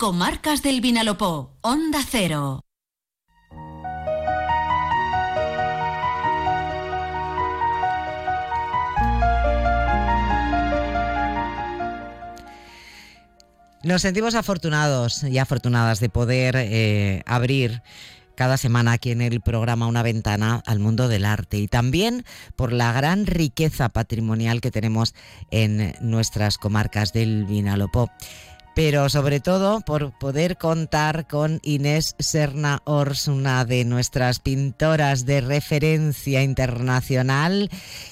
[0.00, 2.64] Comarcas del Vinalopó, Onda Cero.
[13.82, 17.82] Nos sentimos afortunados y afortunadas de poder eh, abrir
[18.36, 22.24] cada semana aquí en el programa una ventana al mundo del arte y también
[22.56, 25.14] por la gran riqueza patrimonial que tenemos
[25.50, 28.10] en nuestras comarcas del Vinalopó
[28.74, 35.40] pero sobre todo por poder contar con Inés Serna Ors, una de nuestras pintoras de
[35.40, 37.70] referencia internacional,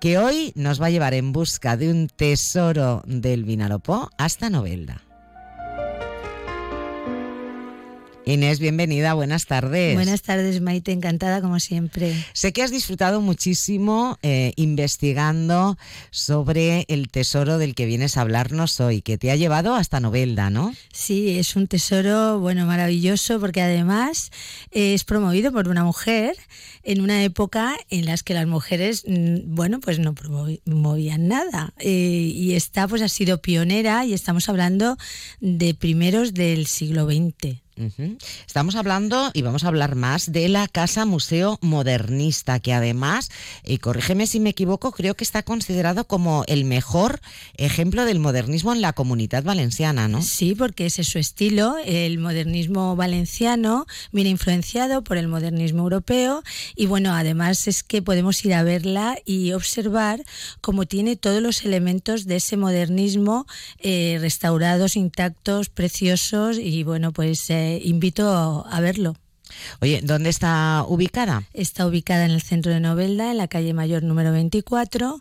[0.00, 5.09] que hoy nos va a llevar en busca de un tesoro del Vinalopó hasta Novelda.
[8.30, 9.94] Inés, bienvenida, buenas tardes.
[9.94, 12.14] Buenas tardes, Maite, encantada como siempre.
[12.32, 15.76] Sé que has disfrutado muchísimo eh, investigando
[16.10, 20.48] sobre el tesoro del que vienes a hablarnos hoy, que te ha llevado hasta Novelda,
[20.48, 20.74] ¿no?
[20.92, 24.30] Sí, es un tesoro, bueno, maravilloso, porque además
[24.70, 26.36] es promovido por una mujer
[26.82, 31.72] en una época en las que las mujeres, mm, bueno, pues no promovían nada.
[31.78, 34.96] Eh, y esta, pues ha sido pionera y estamos hablando
[35.40, 37.60] de primeros del siglo XX.
[38.46, 43.30] Estamos hablando y vamos a hablar más de la Casa Museo Modernista, que además,
[43.64, 47.20] y corrígeme si me equivoco, creo que está considerado como el mejor
[47.56, 50.20] ejemplo del modernismo en la comunidad valenciana, ¿no?
[50.20, 51.76] Sí, porque ese es su estilo.
[51.84, 56.42] El modernismo valenciano viene influenciado por el modernismo europeo
[56.76, 60.22] y bueno, además es que podemos ir a verla y observar
[60.60, 63.46] cómo tiene todos los elementos de ese modernismo
[63.78, 67.48] eh, restaurados, intactos, preciosos y bueno, pues...
[67.48, 69.14] Eh, invito a verlo.
[69.80, 71.44] Oye, ¿dónde está ubicada?
[71.52, 75.20] Está ubicada en el centro de Novelda, en la calle Mayor número 24,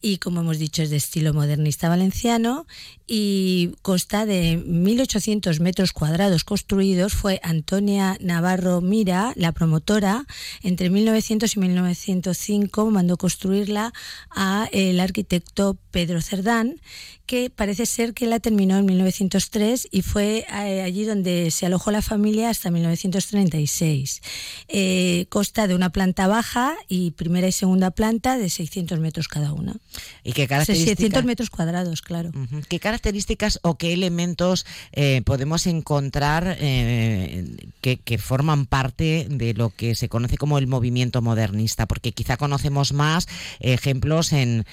[0.00, 2.66] y como hemos dicho es de estilo modernista valenciano
[3.06, 7.12] y consta de 1.800 metros cuadrados construidos.
[7.14, 10.26] Fue Antonia Navarro Mira, la promotora,
[10.62, 13.92] entre 1900 y 1905 mandó construirla
[14.30, 16.80] a el arquitecto Pedro Cerdán,
[17.26, 21.90] que parece ser que la terminó en 1903 y fue eh, allí donde se alojó
[21.90, 22.70] la familia hasta
[23.80, 24.22] 1936.
[24.68, 29.52] Eh, consta de una planta baja y primera y segunda planta de 600 metros cada
[29.52, 29.74] una.
[30.22, 30.98] ¿Y qué características?
[30.98, 32.30] 600 metros cuadrados, claro.
[32.68, 39.94] ¿Qué características o qué elementos eh, podemos encontrar eh, que, forman parte de lo que
[39.94, 41.86] se conoce como el movimiento modernista?
[41.86, 43.26] Porque quizá conocemos más
[43.60, 44.66] ejemplos en,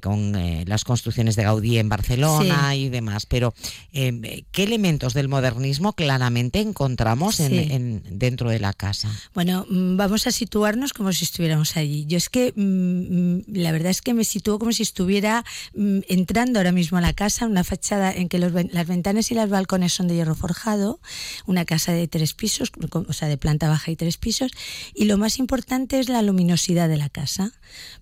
[0.00, 0.32] con
[0.66, 3.54] las construcciones de Gaudí en Barcelona y demás, pero
[3.92, 9.10] ¿qué elementos del modernismo claramente encontramos en, dentro la casa?
[9.34, 12.04] Bueno, mm, vamos a situarnos como si estuviéramos allí.
[12.06, 16.58] Yo es que mm, mm, la verdad es que me sitúo como si estuviera entrando
[16.58, 20.08] ahora mismo a la casa, una fachada en que las ventanas y los balcones son
[20.08, 21.00] de hierro forjado,
[21.46, 24.50] una casa de tres pisos, o sea, de planta baja y tres pisos,
[24.94, 27.52] y lo más importante es la luminosidad de la casa,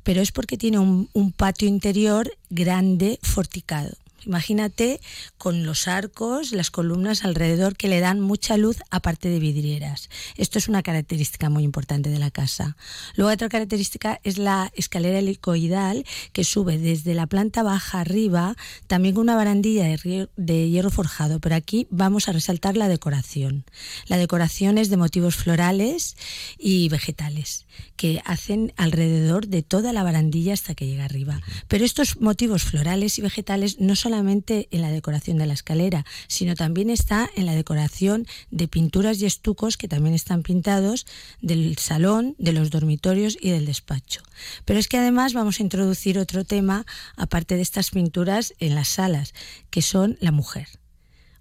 [0.03, 3.97] pero es porque tiene un patio interior grande, forticado.
[4.27, 5.01] Imagínate
[5.39, 10.11] con los arcos, las columnas alrededor que le dan mucha luz aparte de vidrieras.
[10.37, 12.77] Esto es una característica muy importante de la casa.
[13.15, 19.15] Luego otra característica es la escalera helicoidal que sube desde la planta baja arriba, también
[19.15, 23.65] con una barandilla de hierro forjado, pero aquí vamos a resaltar la decoración.
[24.07, 26.17] La decoración es de motivos florales
[26.59, 27.67] y vegetales
[27.97, 31.41] que hacen alrededor de toda la barandilla hasta que llega arriba.
[31.69, 36.05] Pero estos motivos florales y vegetales no son solamente en la decoración de la escalera,
[36.27, 41.07] sino también está en la decoración de pinturas y estucos que también están pintados
[41.41, 44.23] del salón, de los dormitorios y del despacho.
[44.65, 48.89] Pero es que además vamos a introducir otro tema, aparte de estas pinturas, en las
[48.89, 49.33] salas,
[49.71, 50.80] que son la mujer.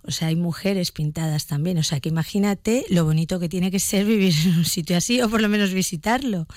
[0.04, 1.78] O sea, hay mujeres pintadas también.
[1.78, 5.22] O sea, que imagínate lo bonito que tiene que ser vivir en un sitio así
[5.22, 6.48] o por lo menos visitarlo.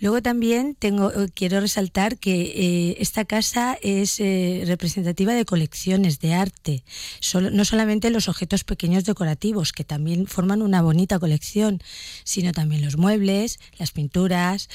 [0.00, 6.20] Luego también tengo, eh, quiero resaltar que eh, esta casa es eh, representativa de colecciones
[6.20, 6.84] de arte.
[7.34, 11.80] no solamente los objetos pequeños decorativos, que también forman una bonita colección,
[12.24, 14.68] sino también los muebles, las pinturas,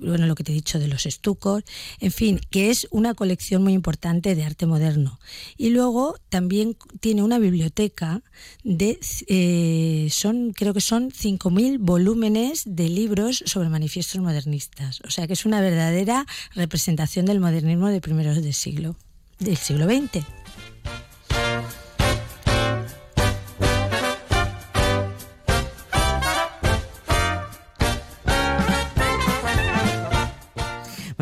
[0.00, 1.64] bueno, lo que te he dicho de los estucos.
[2.00, 5.18] En fin, que es una colección muy importante de arte moderno.
[5.56, 8.22] Y luego también tiene una biblioteca
[8.62, 8.98] de,
[9.28, 15.00] eh, son, creo que son 5.000 volúmenes de libros sobre manifiestos modernistas.
[15.06, 18.96] O sea que es una verdadera representación del modernismo de primeros del siglo,
[19.38, 20.43] del siglo XX.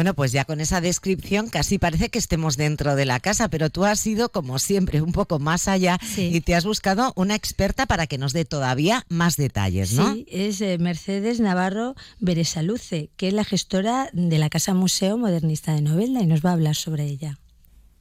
[0.03, 3.71] Bueno, pues ya con esa descripción casi parece que estemos dentro de la casa, pero
[3.71, 7.87] tú has ido, como siempre, un poco más allá y te has buscado una experta
[7.87, 10.13] para que nos dé todavía más detalles, ¿no?
[10.13, 15.73] Sí, es eh, Mercedes Navarro Beresaluce, que es la gestora de la Casa Museo Modernista
[15.73, 17.39] de Novelda y nos va a hablar sobre ella.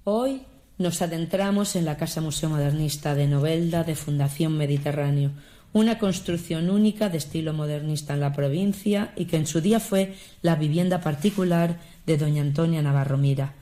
[0.04, 0.42] Hoy
[0.80, 5.34] nos adentramos en la Casa Museo Modernista de Novelda de Fundación Mediterráneo,
[5.74, 10.16] una construcción única de estilo modernista en la provincia y que en su día fue
[10.42, 13.54] la vivienda particular de doña Antonia Navarro Mira.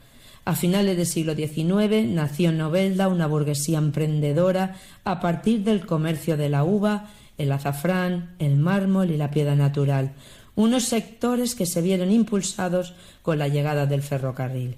[0.44, 6.48] A finales del siglo XIX nació Novelda una burguesía emprendedora a partir del comercio de
[6.48, 10.12] la uva, el azafrán, el mármol y la piedra natural,
[10.56, 14.76] unos sectores que se vieron impulsados con la llegada del ferrocarril.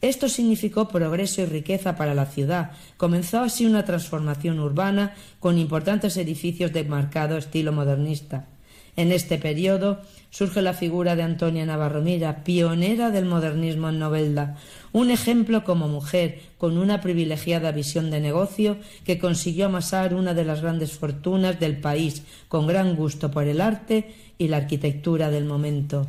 [0.00, 2.70] Esto significó progreso y riqueza para la ciudad.
[2.96, 8.46] Comenzó así una transformación urbana con importantes edificios de marcado estilo modernista.
[8.98, 10.00] En este periodo
[10.30, 14.56] surge la figura de Antonia Navarro Mira, pionera del modernismo en Novelda,
[14.92, 20.44] un ejemplo como mujer con una privilegiada visión de negocio que consiguió amasar una de
[20.44, 25.44] las grandes fortunas del país con gran gusto por el arte y la arquitectura del
[25.44, 26.08] momento.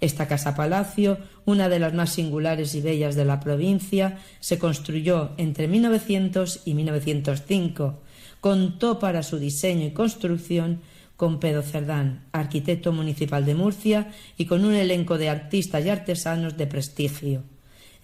[0.00, 5.30] Esta casa palacio, una de las más singulares y bellas de la provincia, se construyó
[5.38, 8.00] entre 1900 y 1905.
[8.40, 10.80] Contó para su diseño y construcción
[11.16, 16.56] con Pedro Cerdán, arquitecto municipal de Murcia, y con un elenco de artistas y artesanos
[16.56, 17.42] de prestigio.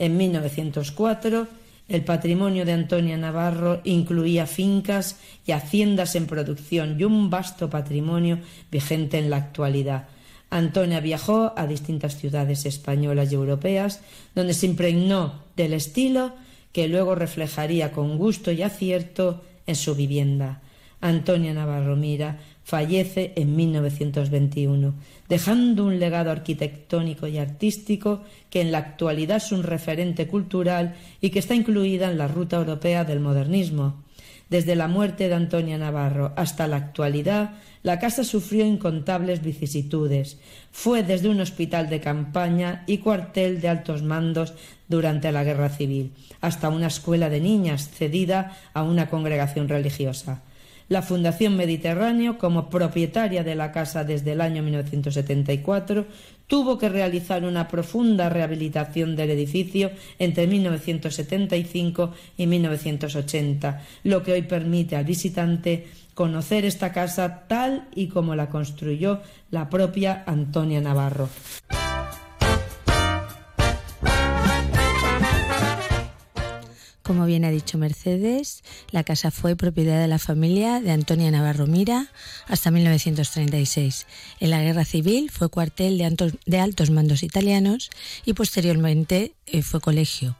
[0.01, 1.47] En 1904,
[1.89, 8.41] el patrimonio de Antonia Navarro incluía fincas y haciendas en producción y un vasto patrimonio
[8.73, 10.09] vigente en la actualidad,
[10.55, 14.03] Antonia viajó a distintas ciudades españolas y europeas,
[14.37, 16.33] donde se impregnó del estilo
[16.71, 20.63] que luego reflejaría con gusto y acierto en su vivienda.
[21.01, 24.95] Antonia Navarro Mira fallece en 1921,
[25.29, 31.31] dejando un legado arquitectónico y artístico que en la actualidad es un referente cultural y
[31.31, 34.04] que está incluida en la ruta europea del modernismo.
[34.55, 40.39] Desde la muerte de Antonia Navarro hasta la actualidad, la casa sufrió incontables vicisitudes.
[40.71, 44.55] Fue desde un hospital de campaña y cuartel de altos mandos
[44.87, 50.43] durante la Guerra Civil, hasta una escuela de niñas cedida a una congregación religiosa.
[50.89, 56.07] La Fundación Mediterráneo, como propietaria de la casa desde el año 1974,
[56.47, 64.43] tuvo que realizar una profunda rehabilitación del edificio entre 1975 y 1980, lo que hoy
[64.43, 69.21] permite al visitante conocer esta casa tal y como la construyó
[69.51, 71.29] la propia Antonia Navarro.
[77.05, 81.67] Como bien ha dicho Mercedes, la casa fue propiedad de la familia de Antonia Navarro
[81.67, 82.11] Mira
[82.49, 84.07] hasta 1936.
[84.41, 87.91] En la Guerra Civil fue cuartel de, altos mandos italianos
[88.25, 90.35] y posteriormente eh, fue colegio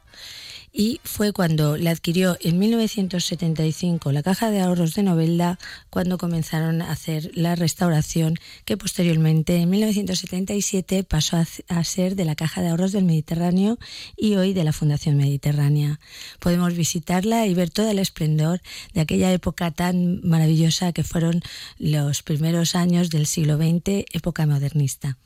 [0.77, 5.57] y fue cuando la adquirió en 1975 la Caja de Ahorros de Novelda
[5.89, 8.35] cuando comenzaron a hacer la restauración
[8.65, 13.79] que posteriormente en 1977 pasó a, ser de la Caja de Ahorros del Mediterráneo
[14.17, 16.01] y hoy de la Fundación Mediterránea.
[16.41, 18.61] Podemos visitarla y ver todo el esplendor
[18.95, 21.41] de aquella época tan maravillosa que fueron
[21.79, 25.19] los primeros años del siglo XX, época modernista.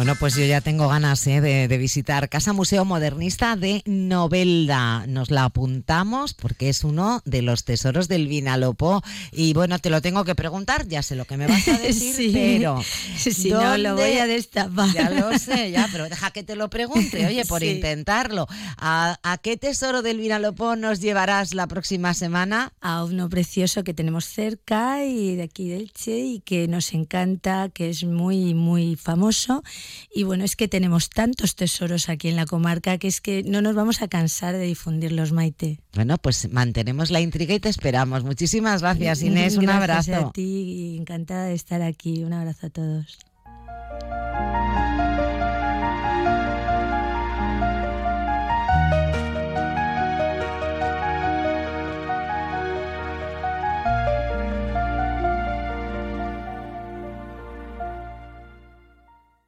[0.00, 1.42] Bueno, pues yo ya tengo ganas ¿eh?
[1.42, 5.06] de, visitar Casa Museo Modernista de Novelda.
[5.06, 9.02] Nos la apuntamos porque es uno de los tesoros del Vinalopó.
[9.30, 12.32] Y bueno, te lo tengo que preguntar, ya sé lo que me vas a decir,
[12.32, 12.82] pero.
[13.18, 14.90] Si no, lo voy a destapar.
[14.94, 18.46] Ya lo sé, ya, pero deja que te lo pregunte, oye, por intentarlo.
[18.78, 22.72] ¿A, ¿A, qué tesoro del Vinalopó nos llevarás la próxima semana?
[22.80, 27.68] A uno precioso que tenemos cerca y de aquí del Che y que nos encanta,
[27.68, 29.62] que es muy, muy famoso
[30.12, 33.62] y bueno, es que tenemos tantos tesoros aquí en la comarca que es que no
[33.62, 35.80] nos vamos a cansar de difundirlos, Maite.
[35.94, 38.24] Bueno, pues mantenemos la intriga y te esperamos.
[38.24, 39.56] Muchísimas gracias, Inés.
[39.56, 40.14] Un abrazo.
[40.14, 42.24] a ti, encantada de estar aquí.
[42.24, 43.18] Un abrazo a todos.